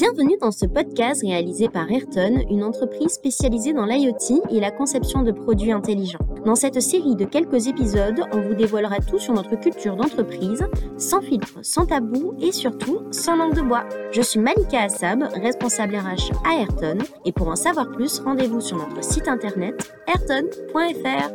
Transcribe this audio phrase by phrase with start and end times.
[0.00, 5.20] Bienvenue dans ce podcast réalisé par Ayrton, une entreprise spécialisée dans l'IoT et la conception
[5.20, 6.26] de produits intelligents.
[6.46, 10.66] Dans cette série de quelques épisodes, on vous dévoilera tout sur notre culture d'entreprise,
[10.96, 13.84] sans filtre, sans tabou et surtout sans langue de bois.
[14.10, 16.96] Je suis Malika Assab, responsable RH à Ayrton,
[17.26, 21.30] et pour en savoir plus, rendez-vous sur notre site internet ayrton.fr.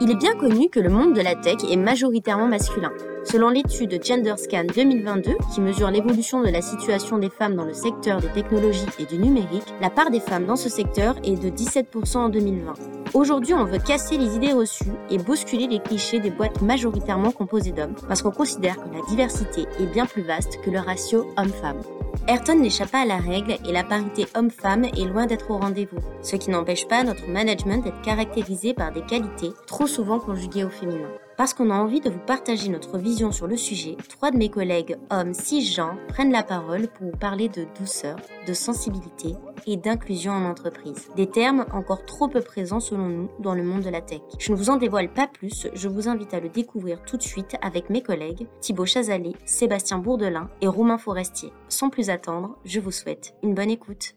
[0.00, 2.92] Il est bien connu que le monde de la tech est majoritairement masculin.
[3.24, 8.20] Selon l'étude GenderScan 2022, qui mesure l'évolution de la situation des femmes dans le secteur
[8.20, 12.18] des technologies et du numérique, la part des femmes dans ce secteur est de 17%
[12.18, 12.74] en 2020.
[13.14, 17.72] Aujourd'hui, on veut casser les idées reçues et bousculer les clichés des boîtes majoritairement composées
[17.72, 21.80] d'hommes, parce qu'on considère que la diversité est bien plus vaste que le ratio homme-femme.
[22.28, 25.98] Ayrton n'échappe pas à la règle et la parité homme-femme est loin d'être au rendez-vous,
[26.22, 30.70] ce qui n'empêche pas notre management d'être caractérisé par des qualités trop souvent conjuguées au
[30.70, 31.08] féminin.
[31.36, 34.50] Parce qu'on a envie de vous partager notre vision sur le sujet, trois de mes
[34.50, 39.34] collègues hommes cisgenres prennent la parole pour vous parler de douceur, de sensibilité
[39.66, 41.08] et d'inclusion en entreprise.
[41.16, 44.20] Des termes encore trop peu présents selon nous dans le monde de la tech.
[44.38, 47.22] Je ne vous en dévoile pas plus, je vous invite à le découvrir tout de
[47.22, 51.52] suite avec mes collègues Thibaut Chazalet, Sébastien Bourdelin et Romain Forestier.
[51.68, 54.14] Sans plus attendre, je vous souhaite une bonne écoute.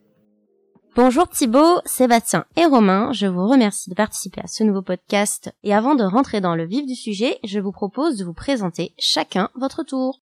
[0.95, 5.53] Bonjour Thibaut, Sébastien et Romain, je vous remercie de participer à ce nouveau podcast.
[5.61, 8.93] Et avant de rentrer dans le vif du sujet, je vous propose de vous présenter
[8.97, 10.21] chacun votre tour.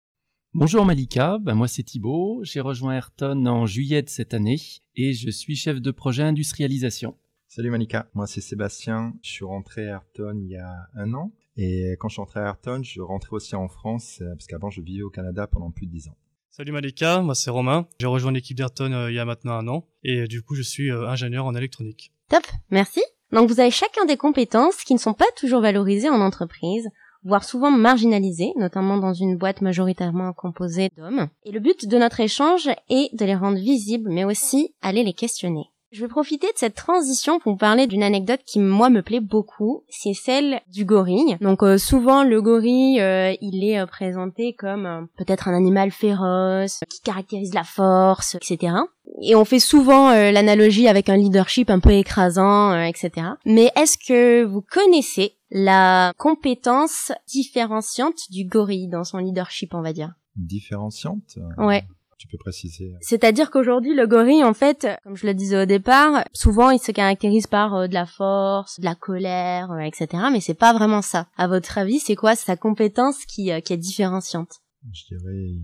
[0.56, 4.60] Bonjour Malika, ben moi c'est Thibaut, j'ai rejoint Ayrton en juillet de cette année
[4.96, 7.16] et je suis chef de projet industrialisation.
[7.48, 11.32] Salut Malika, moi c'est Sébastien, je suis rentré à Ayrton il y a un an.
[11.58, 14.72] Et quand je suis rentré à Ayrton, je rentrais aussi en France euh, parce qu'avant
[14.72, 16.18] je vivais au Canada pendant plus de dix ans.
[16.58, 17.86] Salut Malika, moi c'est Romain.
[18.00, 20.62] J'ai rejoint l'équipe d'Ayrton euh, il y a maintenant un an et du coup je
[20.62, 22.14] suis euh, ingénieur en électronique.
[22.30, 23.02] Top, merci.
[23.34, 26.88] Donc vous avez chacun des compétences qui ne sont pas toujours valorisées en entreprise,
[27.26, 31.28] voire souvent marginalisées, notamment dans une boîte majoritairement composée d'hommes.
[31.44, 35.12] Et le but de notre échange est de les rendre visibles, mais aussi aller les
[35.12, 35.66] questionner.
[35.96, 39.22] Je vais profiter de cette transition pour vous parler d'une anecdote qui moi me plaît
[39.22, 41.38] beaucoup, c'est celle du gorille.
[41.40, 46.82] Donc euh, souvent le gorille, euh, il est euh, présenté comme peut-être un animal féroce
[46.90, 48.74] qui caractérise la force, etc.
[49.22, 53.28] Et on fait souvent l'analogie avec un leadership un peu écrasant, etc.
[53.46, 59.94] Mais est-ce que vous connaissez la compétence différenciante du gorille dans son leadership, on va
[59.94, 60.14] dire?
[60.36, 61.38] Différenciante?
[61.58, 61.86] Ouais.
[62.28, 66.26] Tu peux préciser C'est-à-dire qu'aujourd'hui, le gorille, en fait, comme je le disais au départ,
[66.34, 70.08] souvent il se caractérise par euh, de la force, de la colère, euh, etc.
[70.32, 71.28] Mais c'est pas vraiment ça.
[71.38, 74.62] À votre avis, c'est quoi sa compétence qui, euh, qui est différenciante?
[74.92, 75.64] Je dirais, il,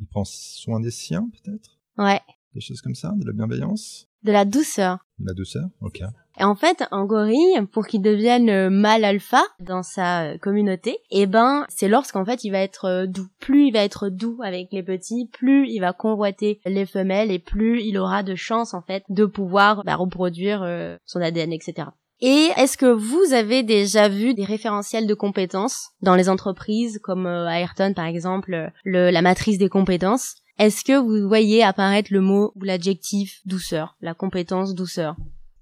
[0.00, 1.78] il prend soin des siens, peut-être?
[1.96, 2.20] Ouais.
[2.54, 4.06] Des choses comme ça, de la bienveillance?
[4.22, 4.98] De la douceur.
[5.18, 6.02] De la douceur, ok.
[6.38, 10.98] Et en fait, un gorille, pour qu'il devienne euh, mâle alpha dans sa euh, communauté,
[11.10, 13.26] eh ben, c'est lorsqu'en fait il va être euh, doux.
[13.40, 17.40] Plus il va être doux avec les petits, plus il va convoiter les femelles et
[17.40, 20.60] plus il aura de chances en fait de pouvoir bah, reproduire
[21.04, 21.88] son ADN, etc.
[22.20, 27.26] Et est-ce que vous avez déjà vu des référentiels de compétences dans les entreprises comme
[27.26, 30.36] Ayrton par exemple, le, la matrice des compétences?
[30.58, 35.16] Est-ce que vous voyez apparaître le mot ou l'adjectif douceur, la compétence douceur?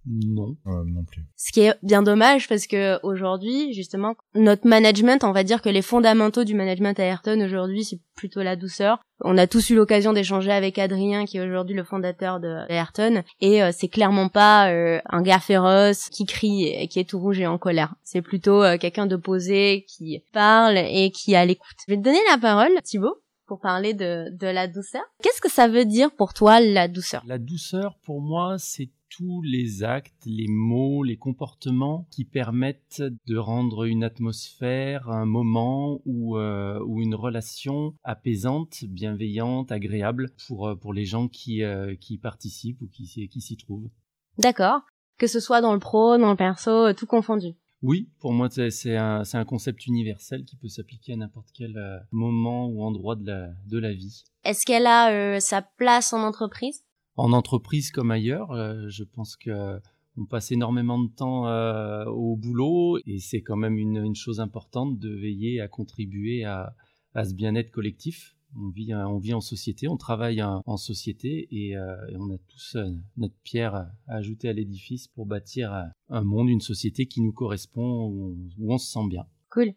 [0.07, 0.57] Non.
[0.67, 1.23] Euh, non plus.
[1.37, 5.69] Ce qui est bien dommage parce que aujourd'hui, justement, notre management, on va dire que
[5.69, 9.01] les fondamentaux du management à Ayrton aujourd'hui, c'est plutôt la douceur.
[9.23, 13.23] On a tous eu l'occasion d'échanger avec Adrien, qui est aujourd'hui le fondateur de Ayrton,
[13.41, 17.19] et euh, c'est clairement pas euh, un gars féroce qui crie et qui est tout
[17.19, 17.95] rouge et en colère.
[18.05, 21.77] C'est plutôt euh, quelqu'un de posé qui parle et qui est à l'écoute.
[21.87, 25.03] Je vais te donner la parole, Thibaut pour parler de, de la douceur.
[25.23, 27.23] Qu'est-ce que ça veut dire pour toi la douceur?
[27.29, 33.37] La douceur, pour moi, c'est tous les actes, les mots, les comportements qui permettent de
[33.37, 40.75] rendre une atmosphère, un moment ou, euh, ou une relation apaisante, bienveillante, agréable pour, euh,
[40.75, 43.91] pour les gens qui, euh, qui participent ou qui, qui s'y trouvent.
[44.39, 44.81] D'accord.
[45.19, 47.55] Que ce soit dans le pro, dans le perso, tout confondu.
[47.83, 51.75] Oui, pour moi, c'est un, un, concept universel qui peut s'appliquer à n'importe quel
[52.11, 54.25] moment ou endroit de la, de la vie.
[54.45, 56.85] Est-ce qu'elle a euh, sa place en entreprise?
[57.17, 59.81] En entreprise comme ailleurs, euh, je pense que
[60.17, 64.99] on passe énormément de temps euh, au boulot et c'est quand même une, chose importante
[64.99, 66.75] de veiller à contribuer à,
[67.15, 68.35] à ce bien-être collectif.
[68.59, 72.77] On vit, on vit en société, on travaille en société et, euh, on a tous
[72.77, 77.33] euh, notre pierre à ajouter à l'édifice pour bâtir un monde, une société qui nous
[77.33, 79.27] correspond, où on, où on se sent bien.
[79.51, 79.75] Cool.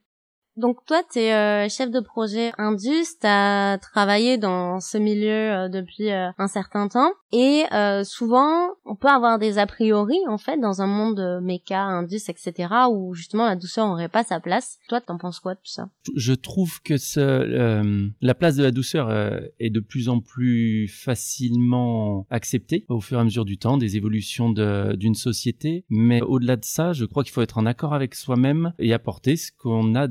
[0.60, 5.30] Donc toi, tu es euh, chef de projet Indus, tu as travaillé dans ce milieu
[5.30, 7.64] euh, depuis euh, un certain temps et
[8.04, 12.24] souvent on peut avoir des a priori en fait dans un monde de méca, Indus,
[12.28, 12.74] etc.
[12.92, 14.80] où justement la douceur n'aurait pas sa place.
[14.90, 15.90] Toi, t'en penses quoi de tout ça?
[16.16, 19.12] Je trouve que ce, la place de la douceur
[19.60, 23.96] est de plus en plus facilement acceptée au fur et à mesure du temps, des
[23.96, 25.86] évolutions d'une société.
[25.92, 29.36] Mais au-delà de ça, je crois qu'il faut être en accord avec soi-même et apporter
[29.36, 30.08] ce qu'on a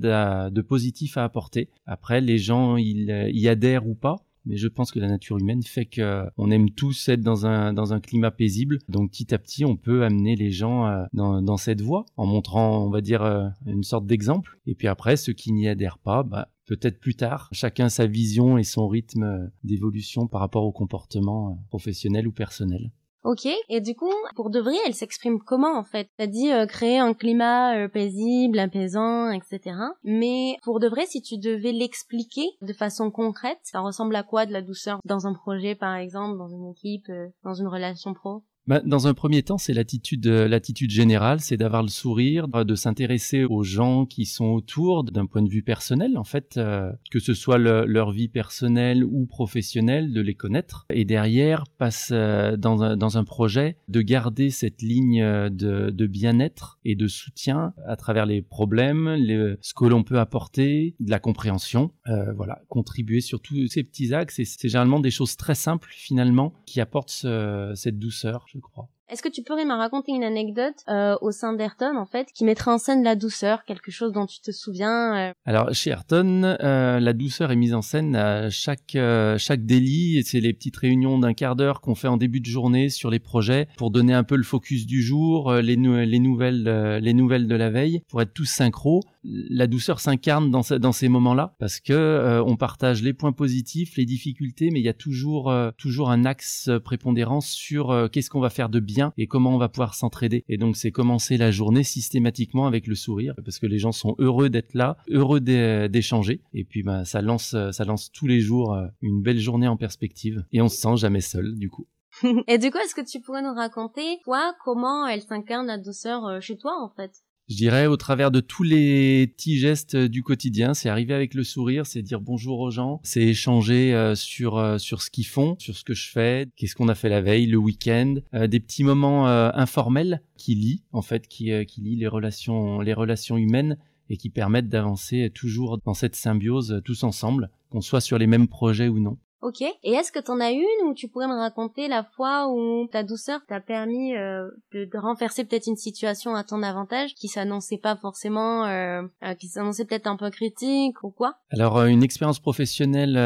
[0.50, 1.69] de positif à apporter.
[1.87, 4.17] Après, les gens ils y adhèrent ou pas.
[4.49, 7.93] Mais je pense que la nature humaine fait qu'on aime tous être dans un, dans
[7.93, 8.79] un climat paisible.
[8.88, 12.25] Donc petit à petit, on peut amener les gens euh, dans, dans cette voie en
[12.25, 14.58] montrant, on va dire, euh, une sorte d'exemple.
[14.67, 17.50] Et puis après, ceux qui n'y adhèrent pas, bah, peut-être plus tard.
[17.52, 22.90] Chacun sa vision et son rythme d'évolution par rapport au comportement euh, professionnel ou personnel.
[23.28, 23.46] Ok.
[23.69, 26.08] Et du coup, pour De Vries, elle s'exprime comment en fait?
[26.16, 29.76] T'as dit euh, créer un climat euh, paisible, apaisant, etc.
[30.02, 34.46] Mais pour De Vries, si tu devais l'expliquer de façon concrète, ça ressemble à quoi
[34.46, 35.00] de la douceur?
[35.04, 38.44] Dans un projet, par exemple, dans une équipe, euh, dans une relation pro?
[38.69, 42.75] Bah, dans un premier temps, c'est l'attitude, euh, l'attitude générale, c'est d'avoir le sourire, de
[42.75, 47.19] s'intéresser aux gens qui sont autour d'un point de vue personnel, en fait, euh, que
[47.19, 50.85] ce soit leur vie personnelle ou professionnelle, de les connaître.
[50.91, 57.06] Et derrière, passe euh, dans, un, projet de garder cette ligne de, bien-être et de
[57.09, 59.17] soutien à travers les problèmes,
[59.62, 61.91] ce que l'on peut apporter, de la compréhension.
[62.37, 64.43] voilà, contribuer sur tous ces petits axes.
[64.44, 67.26] C'est généralement des choses très simples finalement qui apportent
[67.75, 68.98] cette douceur je.
[69.10, 72.44] Est-ce que tu pourrais me raconter une anecdote euh, au sein d'Ayrton, en fait, qui
[72.44, 75.32] mettrait en scène la douceur, quelque chose dont tu te souviens euh?
[75.46, 78.99] Alors, chez Ayrton, euh, la douceur est mise en scène à chaque,
[79.38, 82.90] chaque délit, c'est les petites réunions d'un quart d'heure qu'on fait en début de journée
[82.90, 87.14] sur les projets, pour donner un peu le focus du jour, les, les, nouvelles, les
[87.14, 90.62] nouvelles de la veille, pour être tous synchro la douceur s'incarne dans,
[90.93, 94.94] ces moments-là parce que on partage les points positifs, les difficultés, mais il y a
[94.94, 99.59] toujours toujours un axe prépondérant sur qu'est-ce qu'on va faire de bien et comment on
[99.59, 100.45] va pouvoir s'entraider.
[100.49, 104.15] Et donc c'est commencer la journée systématiquement avec le sourire parce que les gens sont
[104.19, 108.77] heureux d'être là, heureux d'échanger et puis bah, ça lance ça lance tous les jours
[109.03, 111.87] une belle journée en perspective et on se sent jamais seul du coup.
[112.47, 116.41] et du coup, est-ce que tu pourrais nous raconter, toi, comment elle s'incarne la douceur
[116.41, 117.12] chez toi, en fait?
[117.49, 121.35] Je dirais au travers de tous les petits gestes euh, du quotidien, c'est arriver avec
[121.35, 125.27] le sourire, c'est dire bonjour aux gens, c'est échanger euh, sur euh, sur ce qu'ils
[125.27, 128.61] font, sur ce que je fais, qu'est-ce qu'on a fait la veille, le week-end, des
[128.61, 133.79] petits moments informels qui lient en fait, qui qui lient les relations les relations humaines
[134.11, 138.49] et qui permettent d'avancer toujours dans cette symbiose tous ensemble, qu'on soit sur les mêmes
[138.49, 139.19] projets ou non.
[139.40, 139.61] Ok.
[139.61, 143.05] Et est-ce que t'en as une ou tu pourrais me raconter la fois où ta
[143.05, 147.94] douceur t'a permis euh, de, renverser peut-être une situation à ton avantage qui s'annonçait pas
[147.94, 151.37] forcément, euh, euh, qui s'annonçait peut-être un peu critique ou quoi?
[151.50, 153.17] Alors une expérience professionnelle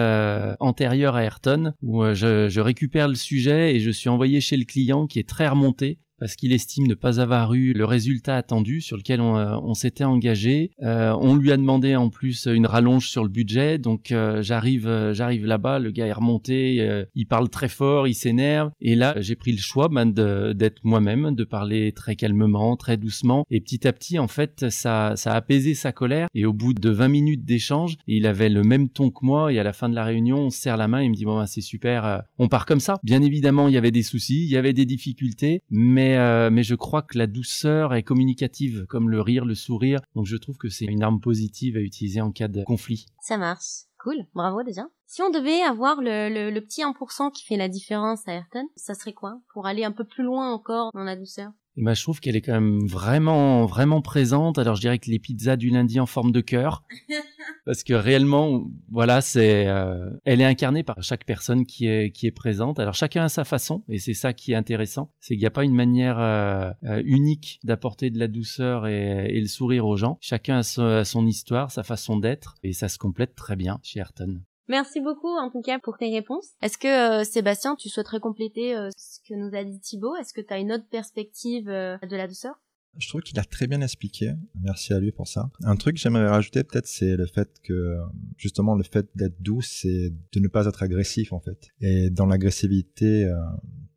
[0.61, 4.65] antérieure à Ayrton où je, je récupère le sujet et je suis envoyé chez le
[4.65, 8.81] client qui est très remonté parce qu'il estime ne pas avoir eu le résultat attendu
[8.81, 10.71] sur lequel on, euh, s'était engagé.
[10.81, 15.11] Euh, on lui a demandé en plus une rallonge sur le budget, donc euh, j'arrive
[15.15, 19.35] j'arrive là-bas, le gars est remonté, il parle très fort, il s'énerve, et là j'ai
[19.35, 23.93] pris le choix ben, d'être moi-même, de parler très calmement, très doucement, et petit à
[23.93, 27.45] petit en fait ça, ça a apaisé sa colère, et au bout de 20 minutes
[27.45, 30.39] d'échange, il avait le même ton que moi, et à la fin de la réunion,
[30.39, 32.81] on se serre la main, il me dit bon ben, c'est super, on part comme
[32.81, 33.01] ça.
[33.03, 36.63] Bien évidemment il y avait des soucis, il y avait des difficultés, mais euh, mais,
[36.63, 40.01] je crois que la douceur est communicative, comme le rire, le sourire.
[40.15, 43.07] Donc je trouve que c'est une arme positive à utiliser en cas de conflit.
[43.21, 43.87] Ça marche.
[43.99, 44.83] Cool, bravo déjà.
[45.07, 48.95] Si on devait avoir le, le petit 1% qui fait la différence à Ayrton, ça
[48.95, 49.41] serait quoi?
[49.53, 51.53] Pour aller un peu plus loin encore dans la douceur?
[51.77, 54.59] Et ben, je trouve qu'elle est quand même vraiment, vraiment présente.
[54.59, 56.83] Alors, je dirais que les pizzas du lundi en forme de cœur,
[57.65, 62.27] parce que réellement, voilà, c'est, euh, elle est incarnée par chaque personne qui est qui
[62.27, 62.79] est présente.
[62.79, 65.51] Alors, chacun a sa façon, et c'est ça qui est intéressant, c'est qu'il n'y a
[65.51, 69.97] pas une manière euh, euh, unique d'apporter de la douceur et, et, le sourire aux
[69.97, 70.19] gens.
[70.21, 74.01] Chacun a, a son histoire, sa façon d'être, et ça se complète très bien chez
[74.01, 74.43] Ayrton.
[74.73, 76.49] Merci beaucoup en tout cas pour tes réponses.
[76.63, 80.17] Est-ce que euh, Sébastien, tu souhaiterais compléter euh, ce que nous a dit Thibaut?
[80.17, 82.55] Est-ce que tu as une autre perspective euh, de la douceur
[82.99, 84.35] je trouve qu'il a très bien expliqué.
[84.61, 85.49] Merci à lui pour ça.
[85.65, 87.97] Un truc que j'aimerais rajouter peut-être, c'est le fait que
[88.37, 91.69] justement le fait d'être doux, c'est de ne pas être agressif en fait.
[91.81, 93.33] Et dans l'agressivité,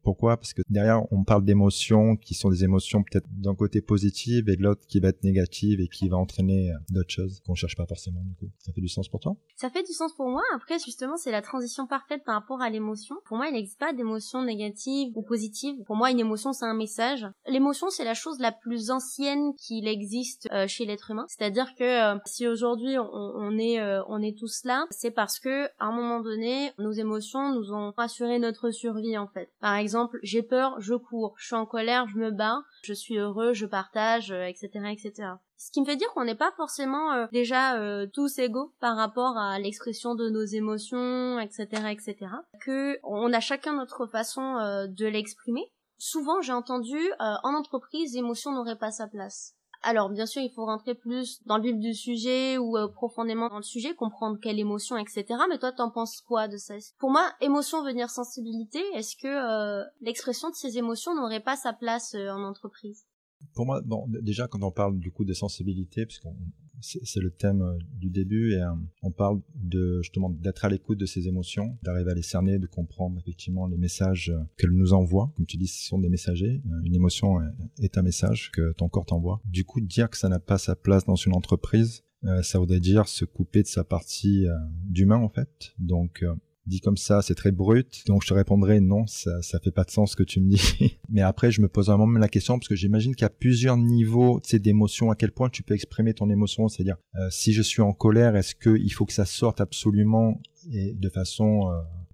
[0.06, 4.48] Pourquoi Parce que derrière, on parle d'émotions qui sont des émotions peut-être d'un côté positive
[4.50, 7.56] et de l'autre qui va être négative et qui va entraîner euh, d'autres choses qu'on
[7.56, 8.46] cherche pas forcément du coup.
[8.60, 9.36] Ça fait du sens pour toi?
[9.56, 10.44] Ça fait du sens pour moi.
[10.54, 13.16] Après, justement, c'est la transition parfaite par rapport à l'émotion.
[13.26, 15.76] Pour moi, il n'existe pas d'émotion négative ou positive.
[15.88, 17.26] Pour moi, une émotion, c'est un message.
[17.48, 21.26] L'émotion, c'est la chose la plus ancienne qu'il existe euh, chez l'être humain.
[21.30, 25.88] C'est-à-dire que euh, si aujourd'hui on, est on est tous là, c'est parce que à
[25.88, 29.50] un moment donné, nos émotions nous ont assuré notre survie en fait.
[29.60, 31.36] Par exemple, j'ai peur, je cours.
[31.38, 32.64] Je suis en colère, je me bats.
[32.84, 35.36] Je suis heureux, je partage, etc., etc.
[35.58, 38.98] Ce qui me fait dire qu'on n'est pas forcément euh, déjà euh, tous égaux par
[38.98, 42.16] rapport à l'expression de nos émotions, etc., etc.
[42.62, 45.72] Que on a chacun notre façon euh, de l'exprimer.
[45.98, 49.55] Souvent, j'ai entendu en entreprise, l'émotion n'aurait pas sa place.
[49.88, 53.50] Alors bien sûr, il faut rentrer plus dans le vif du sujet ou euh, profondément
[53.50, 55.26] dans le sujet, comprendre quelle émotion, etc.
[55.48, 56.74] Mais toi, t'en penses quoi de ça?
[56.98, 58.80] Pour moi, émotion venir sensibilité.
[58.96, 63.06] Est-ce que euh, l'expression de ces émotions n'aurait pas sa place euh, en entreprise?
[63.54, 66.36] Pour moi, bon, déjà quand on parle du coup de sensibilité, puisqu'on
[66.82, 70.98] c'est le thème euh, du début et euh, on parle de justement d'être à l'écoute
[70.98, 74.94] de ses émotions, d'arriver à les cerner, de comprendre effectivement les messages euh, qu'elles nous
[74.94, 75.32] envoient.
[75.36, 76.62] Comme tu dis, ce sont des messagers.
[76.84, 77.40] Une émotion
[77.80, 79.42] est un message que ton corps t'envoie.
[79.46, 82.04] Du coup, dire que ça n'a pas sa place dans une entreprise,
[82.42, 84.46] ça voudrait dire se couper de sa partie
[84.86, 85.74] d'humain en fait.
[85.78, 86.24] Donc
[86.66, 88.04] dit comme ça, c'est très brut.
[88.08, 90.50] Donc je te répondrai non, ça, ça fait pas de sens ce que tu me
[90.50, 90.98] dis.
[91.10, 93.30] Mais après, je me pose vraiment même la question parce que j'imagine qu'il y a
[93.30, 95.12] plusieurs niveaux d'émotion.
[95.12, 98.36] À quel point tu peux exprimer ton émotion C'est-à-dire, euh, si je suis en colère,
[98.36, 100.42] est-ce qu'il faut que ça sorte absolument
[100.72, 101.70] et de façon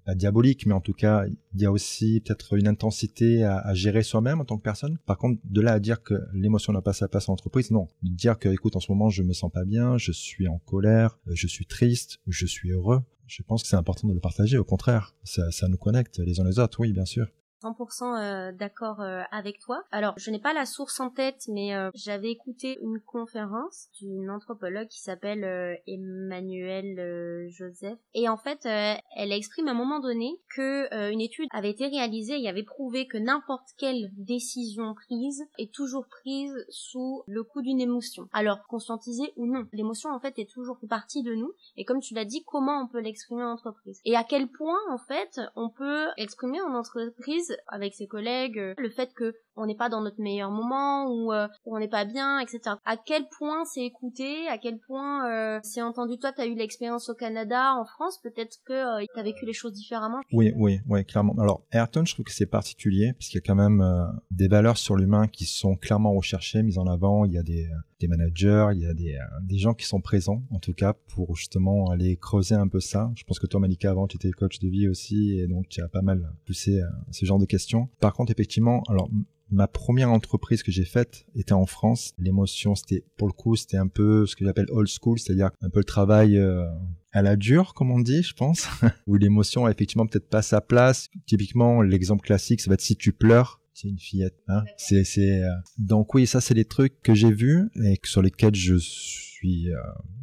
[0.07, 3.73] euh, diabolique, mais en tout cas, il y a aussi peut-être une intensité à, à
[3.73, 4.97] gérer soi-même en tant que personne?
[5.05, 7.87] Par contre, de là à dire que l'émotion n'a pas sa place en entreprise, non.
[8.03, 10.57] De dire que, écoute, en ce moment, je me sens pas bien, je suis en
[10.59, 14.57] colère, je suis triste, je suis heureux je pense que c'est important de le partager.
[14.57, 17.27] Au contraire, ça, nous connecte les uns les autres, oui, bien sûr.
[17.61, 19.83] 100% euh, d'accord euh, avec toi.
[19.91, 24.29] Alors, je n'ai pas la source en tête, mais euh, j'avais écouté une conférence d'une
[24.29, 27.97] anthropologue qui s'appelle Emmanuel Joseph.
[28.13, 32.41] Et en fait, elle exprime à un moment donné que une étude avait été réalisée
[32.41, 37.81] et avait prouvé que n'importe quelle décision prise est toujours prise sous le coup d'une
[37.81, 38.27] émotion.
[38.33, 41.51] Alors, conscientisée ou non, l'émotion en fait est toujours partie de nous.
[41.77, 44.01] Et comme tu l'as dit, comment on peut l'exprimer en entreprise?
[44.05, 48.73] Et à quel point en fait on peut exprimer en entreprise avec ses collègues, euh,
[48.77, 52.05] le fait que on n'est pas dans notre meilleur moment ou euh, on n'est pas
[52.05, 52.75] bien, etc.
[52.85, 56.17] À quel point c'est écouté, à quel point euh, c'est entendu?
[56.17, 59.45] Toi, tu as eu l'expérience au Canada, en France, peut-être que euh, tu as vécu
[59.45, 60.19] les choses différemment?
[60.31, 61.35] Oui, oui, oui, clairement.
[61.39, 63.83] Alors, Ayrton, je trouve que c'est particulier parce qu'il y a quand même
[64.31, 67.25] des valeurs sur l'humain qui sont clairement recherchées, mises en avant.
[67.25, 67.67] Il y a des,
[68.01, 71.35] des managers, il y a des, des gens qui sont présents, en tout cas, pour
[71.35, 73.11] justement aller creuser un peu ça.
[73.15, 75.81] Je pense que toi, Malika, avant, tu étais coach de vie aussi et donc tu
[75.81, 76.81] as pas mal poussé
[77.11, 77.89] ce genre de questions.
[77.99, 79.09] Par contre, effectivement, alors
[79.51, 82.13] ma première entreprise que j'ai faite était en France.
[82.17, 85.69] L'émotion, c'était pour le coup, c'était un peu ce que j'appelle old school, c'est-à-dire un
[85.69, 86.65] peu le travail euh,
[87.11, 88.67] à la dure, comme on dit, je pense,
[89.07, 91.09] où l'émotion a effectivement peut-être pas sa place.
[91.25, 94.37] Typiquement, l'exemple classique, ça va être si tu pleures, c'est une fillette.
[94.47, 98.21] Hein c'est, c'est, euh, Donc oui, ça, c'est des trucs que j'ai vus et sur
[98.21, 99.77] lesquels je suis euh,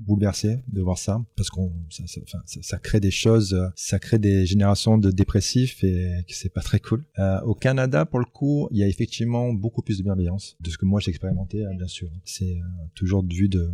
[0.08, 3.98] bouleversé de voir ça parce qu'on ça, ça, ça, ça, crée des choses, euh, ça
[3.98, 7.04] crée des générations de dépressifs et c'est pas très cool.
[7.18, 10.70] Euh, au Canada, pour le coup, il y a effectivement beaucoup plus de bienveillance de
[10.70, 12.10] ce que moi j'ai expérimenté, hein, bien sûr.
[12.24, 13.70] C'est euh, toujours vu de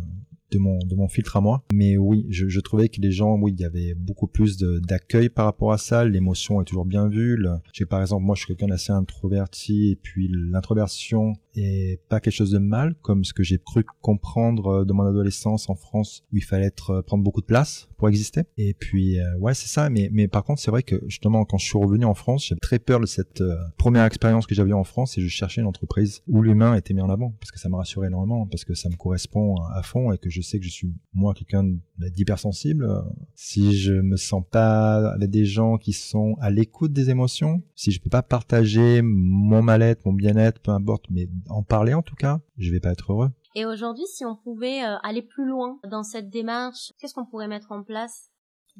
[0.57, 1.63] de mon filtre à moi.
[1.73, 5.29] Mais oui, je, je trouvais que les gens, oui, il y avait beaucoup plus d'accueil
[5.29, 6.05] par rapport à ça.
[6.05, 7.43] L'émotion est toujours bien vue.
[7.73, 11.33] J'ai par exemple, moi, je suis quelqu'un d'assez introverti et puis l'introversion
[11.63, 15.03] est pas quelque chose de mal, comme ce que j'ai cru comprendre euh, de mon
[15.03, 18.43] adolescence en France, où il fallait être euh, prendre beaucoup de place pour exister.
[18.57, 19.89] Et puis euh, ouais, c'est ça.
[19.89, 22.59] Mais mais par contre, c'est vrai que justement, quand je suis revenu en France, j'avais
[22.59, 23.43] très peur de cette
[23.77, 27.01] première expérience que j'avais en France et je cherchais une entreprise où l'humain était mis
[27.01, 30.11] en avant parce que ça m'a rassuré énormément parce que ça me correspond à fond
[30.11, 31.65] et que je sais que je suis moi quelqu'un
[31.97, 32.87] d'hypersensible,
[33.35, 37.91] si je me sens pas avec des gens qui sont à l'écoute des émotions, si
[37.91, 42.15] je peux pas partager mon mal-être, mon bien-être, peu importe, mais en parler en tout
[42.15, 43.31] cas, je vais pas être heureux.
[43.55, 47.47] Et aujourd'hui, si on pouvait euh, aller plus loin dans cette démarche, qu'est-ce qu'on pourrait
[47.47, 48.29] mettre en place?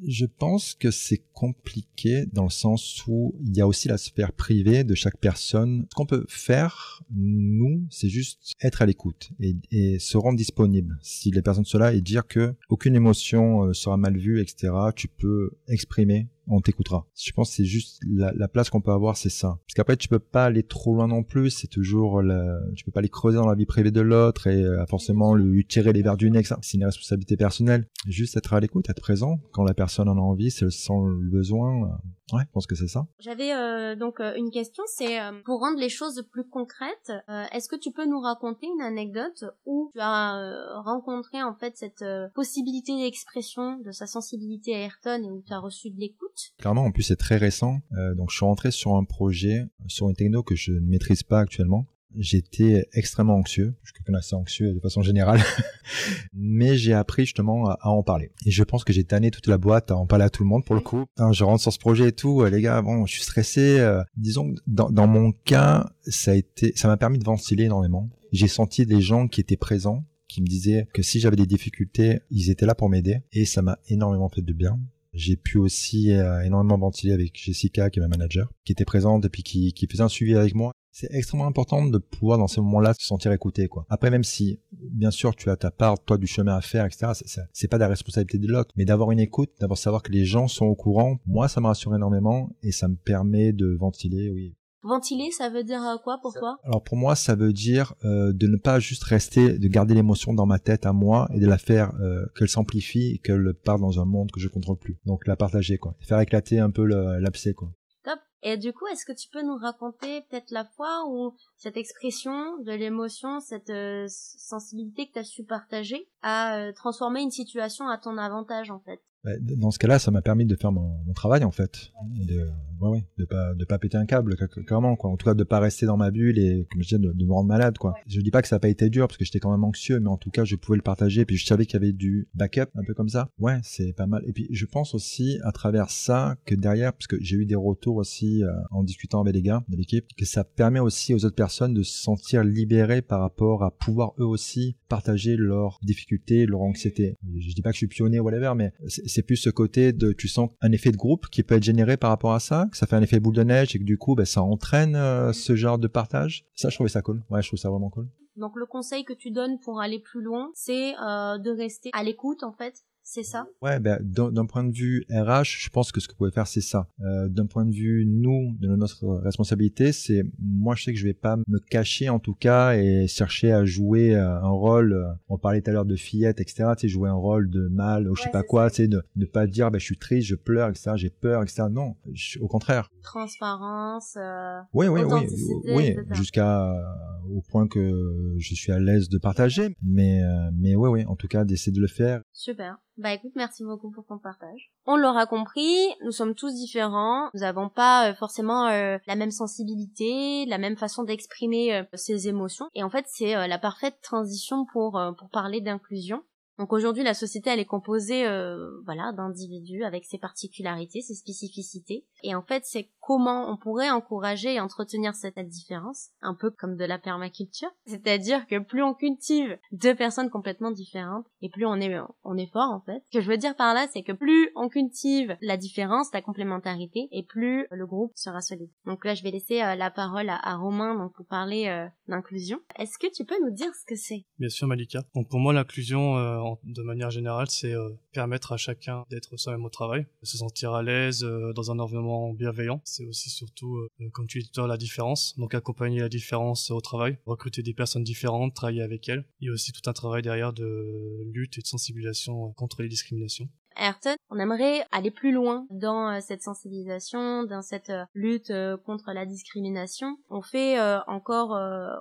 [0.06, 4.32] Je pense que c'est compliqué dans le sens où il y a aussi la sphère
[4.32, 5.86] privée de chaque personne.
[5.90, 10.98] Ce qu'on peut faire, nous, c'est juste être à l'écoute et, se rendre disponible.
[11.00, 14.70] Si les personnes sont là et dire que aucune émotion euh, sera mal vue, etc.,
[14.94, 17.06] tu peux exprimer on t'écoutera.
[17.16, 19.58] Je pense que c'est juste la, la place qu'on peut avoir, c'est ça.
[19.66, 21.50] Parce qu'après, tu peux pas aller trop loin non plus.
[21.50, 24.62] C'est toujours, la, tu peux pas aller creuser dans la vie privée de l'autre et
[24.62, 26.42] euh, forcément lui tirer les verres du nez.
[26.62, 27.86] C'est une responsabilité personnelle.
[28.06, 30.92] Juste être à l'écoute, être présent quand la personne en a envie, si elle sent
[31.06, 31.84] le besoin.
[31.84, 31.88] euh,
[32.32, 33.06] Ouais, je pense que c'est ça.
[33.20, 37.12] J'avais euh, donc euh, une question, c'est euh, pour rendre les choses plus concrètes,
[37.52, 42.04] est-ce que tu peux nous raconter une anecdote où tu as rencontré en fait cette
[42.34, 46.32] possibilité d'expression de sa sensibilité à Ayrton et où tu as reçu de l'écoute?
[46.58, 47.80] Clairement, en plus, c'est très récent.
[47.96, 51.22] Euh, donc, je suis rentré sur un projet, sur une techno que je ne maîtrise
[51.22, 51.86] pas actuellement.
[52.18, 53.74] J'étais extrêmement anxieux.
[53.82, 55.40] Je suis quelqu'un d'assez anxieux de façon générale.
[56.32, 58.30] Mais j'ai appris justement à, à en parler.
[58.46, 60.48] Et je pense que j'ai tanné toute la boîte à en parler à tout le
[60.48, 61.04] monde pour le coup.
[61.32, 62.40] Je rentre sur ce projet et tout.
[62.42, 63.78] euh, les gars, bon, je suis stressé.
[63.80, 67.64] euh, disons que dans, dans mon cas, ça a été, ça m'a permis de ventiler
[67.64, 68.08] énormément.
[68.32, 72.20] J'ai senti des gens qui étaient présents, qui me disaient que si j'avais des difficultés,
[72.30, 73.18] ils étaient là pour m'aider.
[73.32, 74.80] Et ça m'a énormément fait de bien.
[75.16, 79.24] J'ai pu aussi euh, énormément ventiler avec Jessica, qui est ma manager, qui était présente
[79.24, 80.72] et puis qui, qui faisait un suivi avec moi.
[80.92, 83.84] C'est extrêmement important de pouvoir dans ces moments-là se sentir écouté, quoi.
[83.90, 87.12] Après, même si, bien sûr, tu as ta part, toi, du chemin à faire, etc.,
[87.52, 90.48] c'est- pas la responsabilité de l'autre, mais d'avoir une écoute, d'avoir savoir que les gens
[90.48, 94.54] sont au courant, moi, ça me rassure énormément et ça me permet de ventiler, oui.
[94.86, 96.18] Ventiler, ça veut dire euh, quoi?
[96.22, 99.68] Pour toi Alors pour moi, ça veut dire euh, de ne pas juste rester, de
[99.68, 103.18] garder l'émotion dans ma tête à moi et de la faire euh, qu'elle s'amplifie et
[103.18, 104.98] qu'elle parte dans un monde que je contrôle plus.
[105.04, 107.72] Donc la partager quoi, faire éclater un peu l'abcès quoi.
[108.04, 108.20] Top.
[108.42, 112.58] Et du coup, est-ce que tu peux nous raconter peut-être la fois où cette expression
[112.58, 117.88] de l'émotion, cette euh, sensibilité que tu as su partager, a euh, transformé une situation
[117.88, 119.00] à ton avantage en fait?
[119.40, 122.48] Dans ce cas-là, ça m'a permis de faire mon, mon travail en fait, et de
[122.80, 125.10] ouais, ouais, de pas de pas péter un câble cl- clairement quoi.
[125.10, 127.24] En tout cas, de pas rester dans ma bulle et comme je disais, de, de
[127.24, 127.94] me rendre malade quoi.
[128.06, 129.98] Je dis pas que ça a pas été dur parce que j'étais quand même anxieux,
[129.98, 131.24] mais en tout cas, je pouvais le partager.
[131.24, 133.28] Puis je savais qu'il y avait du backup un peu comme ça.
[133.40, 134.22] Ouais, c'est pas mal.
[134.26, 137.56] Et puis je pense aussi à travers ça que derrière, parce que j'ai eu des
[137.56, 141.24] retours aussi euh, en discutant avec les gars de l'équipe, que ça permet aussi aux
[141.24, 146.46] autres personnes de se sentir libérées par rapport à pouvoir eux aussi partager leurs difficultés,
[146.46, 147.16] leur anxiété.
[147.36, 148.72] Je dis pas que je suis pionnier whatever, mais
[149.06, 151.96] c'est plus ce côté de tu sens un effet de groupe qui peut être généré
[151.96, 153.98] par rapport à ça, que ça fait un effet boule de neige et que du
[153.98, 156.44] coup ben, ça entraîne euh, ce genre de partage.
[156.54, 157.22] Ça, je trouvais ça cool.
[157.30, 158.08] Ouais, je trouve ça vraiment cool.
[158.36, 162.02] Donc le conseil que tu donnes pour aller plus loin, c'est euh, de rester à
[162.02, 163.46] l'écoute en fait, c'est ça?
[163.62, 166.46] Ouais, ben, d'un point de vue RH, je pense que ce que vous pouvez faire,
[166.48, 166.88] c'est ça.
[167.00, 171.04] Euh, d'un point de vue, nous, de notre responsabilité, c'est, moi, je sais que je
[171.04, 175.06] vais pas me cacher, en tout cas, et chercher à jouer euh, un rôle, euh,
[175.28, 178.08] on parlait tout à l'heure de fillette, etc., tu sais, jouer un rôle de mal,
[178.10, 179.96] ou je sais Ouais, pas quoi, tu sais, de ne pas dire, ben, je suis
[179.98, 182.90] triste, je pleure, etc., j'ai peur, etc., non, je- au contraire.
[183.02, 184.16] Transparence.
[184.16, 185.26] euh, Oui, oui, oui,
[185.66, 186.82] oui, jusqu'à euh,
[187.30, 190.20] au point que je suis à l'aise de partager, mais,
[190.54, 192.20] mais oui, oui, en tout cas, d'essayer de le faire.
[192.32, 192.78] Super.
[192.98, 194.72] Bah écoute, merci beaucoup pour ton partage.
[194.86, 197.28] On l'aura compris, nous sommes tous différents.
[197.34, 202.26] Nous n'avons pas euh, forcément euh, la même sensibilité, la même façon d'exprimer euh, ses
[202.28, 202.70] émotions.
[202.74, 206.22] Et en fait, c'est euh, la parfaite transition pour pour parler d'inclusion.
[206.58, 212.06] Donc aujourd'hui, la société, elle est composée, euh, voilà, d'individus avec ses particularités, ses spécificités.
[212.22, 216.76] Et en fait, c'est comment on pourrait encourager et entretenir cette différence, un peu comme
[216.76, 217.70] de la permaculture.
[217.86, 222.50] C'est-à-dire que plus on cultive deux personnes complètement différentes, et plus on est, on est
[222.50, 223.02] fort, en fait.
[223.10, 226.22] Ce que je veux dire par là, c'est que plus on cultive la différence, la
[226.22, 228.70] complémentarité, et plus le groupe sera solide.
[228.84, 232.60] Donc là, je vais laisser euh, la parole à, Romain donc, pour parler euh, d'inclusion.
[232.78, 234.24] Est-ce que tu peux nous dire ce que c'est?
[234.38, 235.02] Bien sûr, Malika.
[235.14, 239.64] Donc pour moi, l'inclusion, euh, de manière générale, c'est euh, permettre à chacun d'être soi-même
[239.64, 242.80] au travail, de se sentir à l'aise euh, dans un environnement bienveillant.
[242.84, 245.34] C'est aussi surtout, euh, comme tu dis tout à la différence.
[245.38, 249.24] Donc accompagner la différence au travail, recruter des personnes différentes, travailler avec elles.
[249.40, 252.88] Il y a aussi tout un travail derrière de lutte et de sensibilisation contre les
[252.88, 253.48] discriminations.
[253.78, 258.76] Ayrton, on aimerait aller plus loin dans euh, cette sensibilisation, dans cette euh, lutte euh,
[258.76, 260.16] contre la discrimination.
[260.30, 261.50] On fait encore,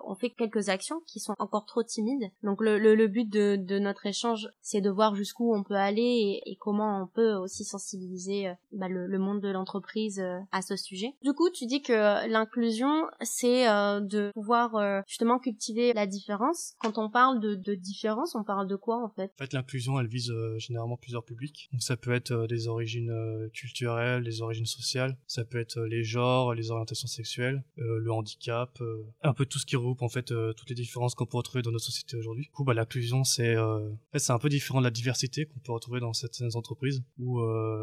[0.05, 2.31] on fait quelques actions qui sont encore trop timides.
[2.43, 7.01] Donc le, but de, notre échange, c'est de voir jusqu'où on peut aller et, comment
[7.03, 11.13] on peut aussi sensibiliser bah, le, monde de l'entreprise à ce sujet.
[11.23, 16.73] Du coup, tu dis que l'inclusion, c'est de pouvoir justement cultiver la différence.
[16.79, 19.31] Quand on parle de, de différence, on parle de quoi en fait?
[19.39, 21.64] En fait, l'inclusion, elle vise généralement plusieurs publics.
[21.71, 25.77] Donc ça peut être euh, des origines euh, culturelles, des origines sociales, ça peut être
[25.77, 28.81] euh, les genres, les orientations sexuelles, le handicap,
[29.21, 31.71] un peu tout ce qui regroupe en fait toutes les différences qu'on peut retrouver dans
[31.71, 32.43] notre société aujourd'hui.
[32.43, 35.59] Du coup, bah, l'inclusion, c'est en fait, c'est un peu différent de la diversité qu'on
[35.59, 37.41] peut retrouver dans certaines entreprises où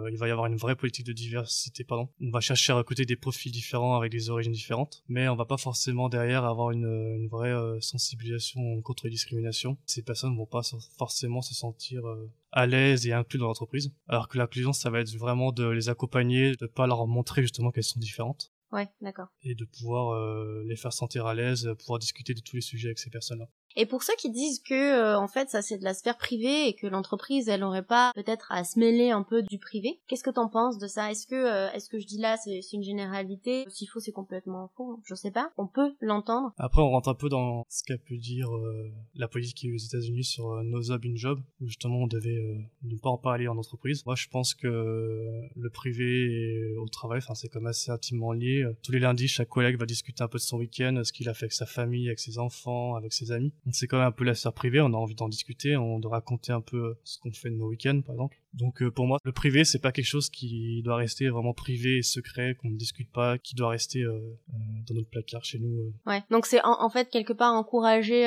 [0.09, 1.85] il va y avoir une vraie politique de diversité.
[1.85, 2.09] Pardon.
[2.21, 5.45] On va chercher à recruter des profils différents avec des origines différentes, mais on va
[5.45, 9.77] pas forcément derrière avoir une, une vraie sensibilisation contre les discriminations.
[9.87, 10.63] Ces personnes vont pas
[10.97, 12.03] forcément se sentir
[12.53, 13.93] à l'aise et inclus dans l'entreprise.
[14.09, 17.71] Alors que l'inclusion, ça va être vraiment de les accompagner, de pas leur montrer justement
[17.71, 18.53] qu'elles sont différentes.
[18.71, 19.29] Ouais, d'accord.
[19.43, 22.89] Et de pouvoir euh, les faire sentir à l'aise, pouvoir discuter de tous les sujets
[22.89, 23.49] avec ces personnes-là.
[23.77, 26.69] Et pour ceux qui disent que euh, en fait ça c'est de la sphère privée
[26.69, 30.23] et que l'entreprise elle aurait pas peut-être à se mêler un peu du privé, qu'est-ce
[30.23, 31.11] que t'en penses de ça?
[31.11, 33.65] Est-ce que euh, est-ce que je dis là c'est une généralité?
[33.69, 35.51] S'il faut c'est complètement faux, je sais pas.
[35.57, 36.53] On peut l'entendre.
[36.59, 40.25] Après on rentre un peu dans ce qu'a pu dire euh, la politique aux États-Unis
[40.25, 42.41] sur No Job in Job où justement on devait
[42.83, 44.05] ne pas en parler en entreprise.
[44.07, 48.65] Moi je pense que le privé et au travail, enfin c'est comme assez intimement lié.
[48.83, 51.35] Tous les lundis chaque collègue va discuter un peu de son week-end, ce qu'il a
[51.35, 54.25] fait avec sa famille, avec ses enfants, avec ses amis c'est quand même un peu
[54.25, 57.33] la sphère privée, on a envie d'en discuter, on de raconter un peu ce qu'on
[57.33, 58.37] fait de nos week-ends par exemple.
[58.55, 61.99] Donc euh, pour moi, le privé c'est pas quelque chose qui doit rester vraiment privé
[61.99, 64.57] et secret, qu'on ne discute pas, qui doit rester euh, euh,
[64.89, 65.93] dans notre placard chez nous.
[66.07, 66.23] Ouais.
[66.31, 68.23] Donc c'est en, fait quelque part encourager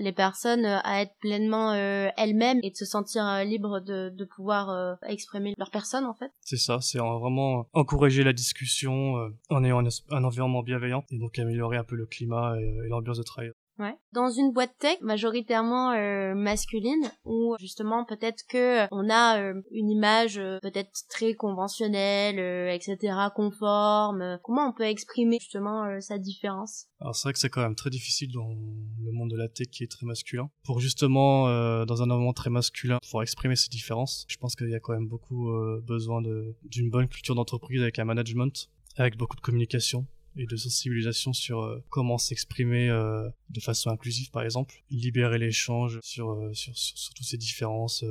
[0.00, 5.54] les personnes à être pleinement elles-mêmes et de se sentir libres de, de pouvoir exprimer
[5.58, 6.30] leur personne en fait.
[6.40, 9.14] C'est ça, c'est vraiment encourager la discussion
[9.48, 13.22] en ayant un, environnement bienveillant et donc améliorer un peu le climat et l'ambiance de
[13.22, 13.50] travail.
[13.78, 13.96] Ouais.
[14.12, 19.62] Dans une boîte tech majoritairement euh, masculine, où justement peut-être que euh, on a euh,
[19.70, 22.40] une image peut-être très conventionnelle,
[22.74, 22.98] etc.,
[23.36, 24.38] conforme.
[24.42, 26.86] Comment on peut exprimer justement sa différence?
[27.00, 29.68] Alors c'est vrai que c'est quand même très difficile dans le monde de la tech
[29.68, 30.50] qui est très masculin.
[30.64, 31.44] Pour justement
[31.84, 34.92] dans un environnement très masculin, pouvoir exprimer ses différences, je pense qu'il y a quand
[34.92, 35.52] même beaucoup
[35.86, 36.20] besoin
[36.64, 40.06] d'une bonne culture d'entreprise avec un management, avec beaucoup de communication
[40.38, 45.98] et de sensibilisation sur euh, comment s'exprimer euh, de façon inclusive par exemple, libérer l'échange
[46.02, 48.04] sur, euh, sur, sur, sur, toutes ces différences,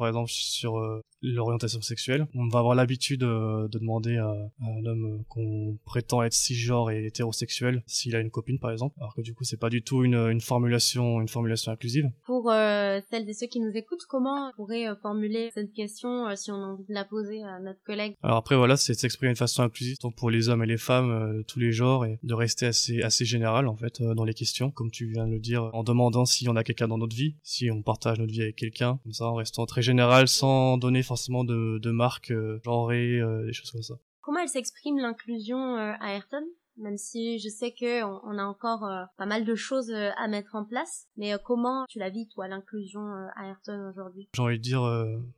[0.00, 0.80] par exemple sur
[1.22, 2.26] l'orientation sexuelle.
[2.34, 4.32] On va avoir l'habitude de demander à,
[4.62, 9.14] un homme qu'on prétend être cisgenre et hétérosexuel s'il a une copine par exemple, alors
[9.14, 12.10] que du coup c'est pas du tout une, une formulation une formulation inclusive.
[12.24, 16.54] Pour celles et ceux qui nous écoutent, comment on pourrait formuler cette question si on
[16.54, 18.14] a envie de la poser à notre collègue?
[18.22, 21.44] Alors après voilà, c'est s'exprimer de façon inclusive, donc pour les hommes et les femmes,
[21.46, 24.90] tous les genres, et de rester assez assez général en fait dans les questions, comme
[24.90, 27.70] tu viens de le dire, en demandant si on a quelqu'un dans notre vie, si
[27.70, 29.82] on partage notre vie avec quelqu'un, comme ça en restant très
[30.26, 33.94] sans donner forcément de, de marques euh, genrées, euh, des choses comme ça.
[34.20, 36.44] Comment elle s'exprime l'inclusion euh, à Ayrton?
[36.76, 40.64] Même si je sais que on, a encore pas mal de choses à mettre en
[40.64, 41.08] place.
[41.18, 43.02] Mais comment tu la vis toi l'inclusion
[43.36, 44.28] à Ayrton aujourd'hui?
[44.34, 44.80] J'ai envie de dire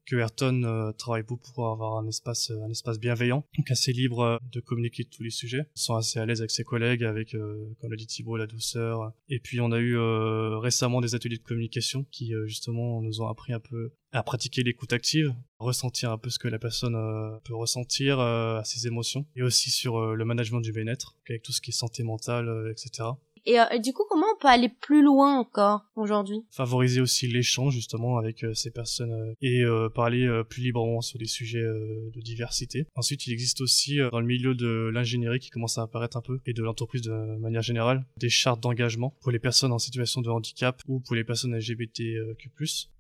[0.07, 4.61] que Ayrton travaille beaucoup pour avoir un espace un espace bienveillant, donc assez libre de
[4.61, 5.67] communiquer de tous les sujets.
[5.75, 9.13] Ils sont assez à l'aise avec ses collègues, avec comme l'a dit Thibault la douceur.
[9.29, 9.99] Et puis on a eu
[10.59, 14.93] récemment des ateliers de communication qui justement nous ont appris un peu à pratiquer l'écoute
[14.93, 19.27] active, ressentir un peu ce que la personne euh, peut ressentir euh, à ses émotions,
[19.37, 22.71] et aussi sur euh, le management du bien-être, avec tout ce qui est santé mentale,
[22.71, 23.09] etc.
[23.45, 26.45] Et euh, du coup, comment on peut aller plus loin encore aujourd'hui?
[26.51, 31.27] Favoriser aussi l'échange justement avec euh, ces personnes euh, et parler plus librement sur des
[31.27, 32.87] sujets de diversité.
[32.95, 36.41] Ensuite, il existe aussi dans le milieu de l'ingénierie qui commence à apparaître un peu
[36.47, 40.31] et de l'entreprise de manière générale des chartes d'engagement pour les personnes en situation de
[40.31, 42.51] handicap ou pour les personnes LGBTQ+.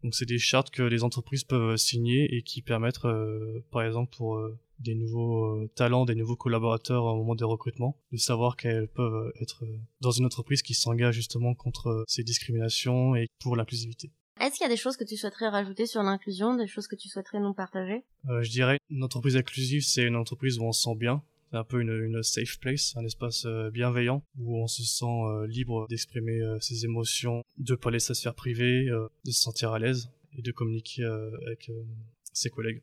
[0.02, 3.00] Donc c'est des chartes que les entreprises peuvent signer et qui permettent
[3.70, 4.40] par exemple pour
[4.82, 9.32] des nouveaux euh, talents, des nouveaux collaborateurs au moment des recrutements, de savoir qu'elles peuvent
[9.40, 14.10] être euh, dans une entreprise qui s'engage justement contre euh, ces discriminations et pour l'inclusivité.
[14.40, 16.96] Est-ce qu'il y a des choses que tu souhaiterais rajouter sur l'inclusion, des choses que
[16.96, 18.02] tu souhaiterais nous partager?
[18.24, 21.64] Je dirais, une entreprise inclusive, c'est une entreprise où on se sent bien, c'est un
[21.64, 26.84] peu une, une, safe place, un espace bienveillant où on se sent libre d'exprimer ses
[26.84, 31.04] émotions, de parler de sa sphère privée, de se sentir à l'aise et de communiquer
[31.04, 31.70] avec
[32.32, 32.82] ses collègues.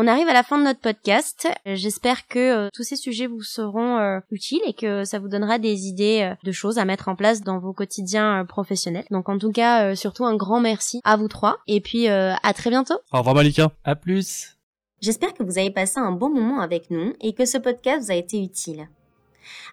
[0.00, 1.48] On arrive à la fin de notre podcast.
[1.66, 5.58] J'espère que euh, tous ces sujets vous seront euh, utiles et que ça vous donnera
[5.58, 9.06] des idées euh, de choses à mettre en place dans vos quotidiens professionnels.
[9.10, 12.70] Donc en tout cas, surtout un grand merci à vous trois et puis à très
[12.70, 12.94] bientôt.
[13.12, 13.72] Au revoir Malika.
[13.82, 14.56] À plus.
[15.00, 18.12] J'espère que vous avez passé un bon moment avec nous et que ce podcast vous
[18.12, 18.88] a été utile.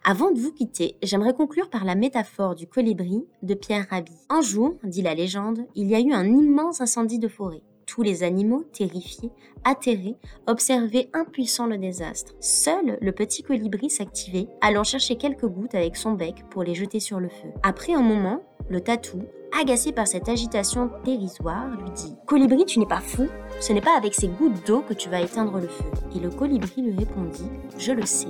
[0.04, 4.18] Avant de vous quitter, j'aimerais conclure par la métaphore du colibri de Pierre Rabhi.
[4.30, 7.62] Un jour, dit la légende, il y a eu un immense incendie de forêt.
[7.86, 9.32] Tous les animaux, terrifiés,
[9.64, 10.16] atterrés,
[10.48, 12.34] observaient impuissants le désastre.
[12.40, 17.00] Seul le petit colibri s'activait, allant chercher quelques gouttes avec son bec pour les jeter
[17.00, 17.50] sur le feu.
[17.64, 19.22] Après un moment, le tatou,
[19.60, 23.28] agacé par cette agitation dérisoire, lui dit Colibri, tu n'es pas fou
[23.60, 25.86] Ce n'est pas avec ces gouttes d'eau que tu vas éteindre le feu.
[26.16, 28.28] Et le colibri lui répondit Je le sais,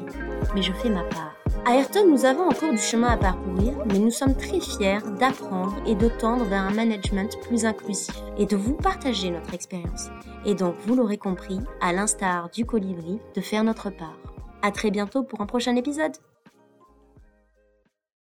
[0.53, 1.44] mais je fais ma part.
[1.67, 5.95] Ayrton, nous avons encore du chemin à parcourir, mais nous sommes très fiers d'apprendre et
[5.95, 10.09] de tendre vers un management plus inclusif et de vous partager notre expérience.
[10.45, 14.19] Et donc, vous l'aurez compris, à l'instar du colibri, de faire notre part.
[14.61, 16.15] À très bientôt pour un prochain épisode.